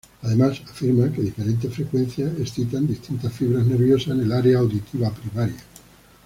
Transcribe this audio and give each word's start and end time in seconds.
Además 0.23 0.59
afirma 0.67 1.11
que 1.11 1.21
diferentes 1.21 1.71
frecuencias 1.75 2.33
excitan 2.39 2.87
distintas 2.87 3.31
fibras 3.31 3.67
nerviosas 3.67 4.15
en 4.15 4.21
el 4.21 4.31
área 4.31 4.57
auditiva 4.57 5.11
primaria. 5.13 5.63